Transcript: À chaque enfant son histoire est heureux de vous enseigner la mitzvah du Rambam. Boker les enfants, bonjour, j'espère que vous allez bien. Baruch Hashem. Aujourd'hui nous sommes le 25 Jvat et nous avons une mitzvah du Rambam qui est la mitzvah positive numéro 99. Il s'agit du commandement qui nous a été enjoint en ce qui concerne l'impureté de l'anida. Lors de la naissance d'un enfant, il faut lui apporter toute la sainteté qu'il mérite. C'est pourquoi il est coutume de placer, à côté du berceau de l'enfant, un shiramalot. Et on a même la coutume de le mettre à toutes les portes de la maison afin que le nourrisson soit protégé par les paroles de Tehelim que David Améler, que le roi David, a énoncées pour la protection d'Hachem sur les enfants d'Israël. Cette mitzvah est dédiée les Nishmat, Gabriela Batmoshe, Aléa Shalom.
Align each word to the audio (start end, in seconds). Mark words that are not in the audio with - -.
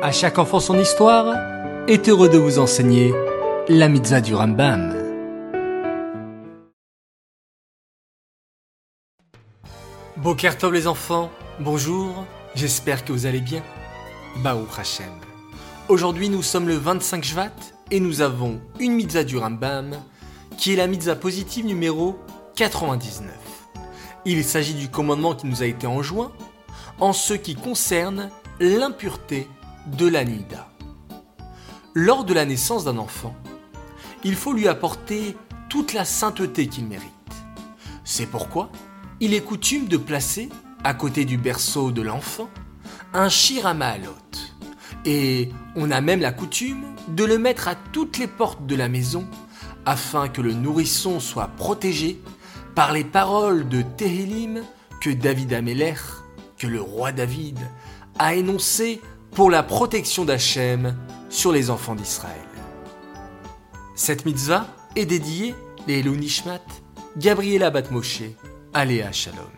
À 0.00 0.12
chaque 0.12 0.38
enfant 0.38 0.60
son 0.60 0.78
histoire 0.78 1.34
est 1.88 2.08
heureux 2.08 2.28
de 2.28 2.38
vous 2.38 2.60
enseigner 2.60 3.12
la 3.68 3.88
mitzvah 3.88 4.20
du 4.20 4.32
Rambam. 4.32 4.94
Boker 10.16 10.70
les 10.70 10.86
enfants, 10.86 11.32
bonjour, 11.58 12.24
j'espère 12.54 13.04
que 13.04 13.10
vous 13.10 13.26
allez 13.26 13.40
bien. 13.40 13.60
Baruch 14.36 14.78
Hashem. 14.78 15.10
Aujourd'hui 15.88 16.28
nous 16.28 16.44
sommes 16.44 16.68
le 16.68 16.76
25 16.76 17.24
Jvat 17.24 17.50
et 17.90 17.98
nous 17.98 18.20
avons 18.20 18.60
une 18.78 18.92
mitzvah 18.92 19.24
du 19.24 19.36
Rambam 19.36 19.96
qui 20.56 20.74
est 20.74 20.76
la 20.76 20.86
mitzvah 20.86 21.16
positive 21.16 21.66
numéro 21.66 22.16
99. 22.54 23.32
Il 24.26 24.44
s'agit 24.44 24.74
du 24.74 24.90
commandement 24.90 25.34
qui 25.34 25.48
nous 25.48 25.64
a 25.64 25.66
été 25.66 25.88
enjoint 25.88 26.30
en 27.00 27.12
ce 27.12 27.34
qui 27.34 27.56
concerne 27.56 28.30
l'impureté 28.60 29.48
de 29.96 30.06
l'anida. 30.06 30.68
Lors 31.94 32.24
de 32.24 32.34
la 32.34 32.44
naissance 32.44 32.84
d'un 32.84 32.98
enfant, 32.98 33.34
il 34.24 34.34
faut 34.34 34.52
lui 34.52 34.68
apporter 34.68 35.36
toute 35.68 35.92
la 35.92 36.04
sainteté 36.04 36.66
qu'il 36.66 36.86
mérite. 36.86 37.12
C'est 38.04 38.26
pourquoi 38.26 38.70
il 39.20 39.34
est 39.34 39.40
coutume 39.40 39.86
de 39.88 39.96
placer, 39.96 40.48
à 40.84 40.94
côté 40.94 41.24
du 41.24 41.38
berceau 41.38 41.90
de 41.90 42.02
l'enfant, 42.02 42.48
un 43.12 43.28
shiramalot. 43.28 44.14
Et 45.04 45.50
on 45.74 45.90
a 45.90 46.00
même 46.00 46.20
la 46.20 46.32
coutume 46.32 46.84
de 47.08 47.24
le 47.24 47.38
mettre 47.38 47.68
à 47.68 47.74
toutes 47.74 48.18
les 48.18 48.26
portes 48.26 48.66
de 48.66 48.76
la 48.76 48.88
maison 48.88 49.26
afin 49.86 50.28
que 50.28 50.42
le 50.42 50.52
nourrisson 50.52 51.18
soit 51.18 51.48
protégé 51.48 52.20
par 52.74 52.92
les 52.92 53.04
paroles 53.04 53.68
de 53.68 53.82
Tehelim 53.82 54.62
que 55.00 55.10
David 55.10 55.52
Améler, 55.52 55.94
que 56.58 56.66
le 56.66 56.80
roi 56.80 57.10
David, 57.12 57.58
a 58.18 58.34
énoncées 58.34 59.00
pour 59.32 59.50
la 59.50 59.62
protection 59.62 60.24
d'Hachem 60.24 60.96
sur 61.30 61.52
les 61.52 61.70
enfants 61.70 61.94
d'Israël. 61.94 62.36
Cette 63.94 64.26
mitzvah 64.26 64.66
est 64.96 65.06
dédiée 65.06 65.54
les 65.86 66.02
Nishmat, 66.02 66.60
Gabriela 67.16 67.70
Batmoshe, 67.70 68.22
Aléa 68.74 69.10
Shalom. 69.10 69.57